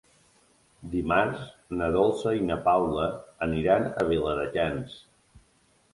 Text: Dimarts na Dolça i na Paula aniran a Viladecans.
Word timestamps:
Dimarts 0.93 1.43
na 1.81 1.91
Dolça 1.97 2.33
i 2.39 2.43
na 2.47 2.57
Paula 2.69 3.07
aniran 3.51 3.89
a 4.03 4.11
Viladecans. 4.11 5.01